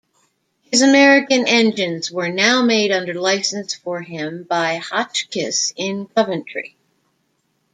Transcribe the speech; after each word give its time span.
His 0.63 0.81
American 0.81 1.47
engines 1.47 2.09
were 2.09 2.29
now 2.29 2.63
made 2.63 2.89
under 2.91 3.13
licence 3.13 3.75
for 3.75 4.01
him 4.01 4.41
by 4.41 4.77
Hotchkiss 4.77 5.73
in 5.75 6.07
Coventry. 6.07 6.75